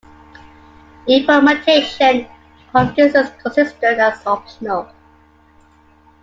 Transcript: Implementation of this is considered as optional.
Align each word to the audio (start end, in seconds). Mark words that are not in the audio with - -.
Implementation 1.07 2.27
of 2.73 2.95
this 2.95 3.13
is 3.13 3.29
considered 3.43 3.99
as 3.99 4.25
optional. 4.25 4.89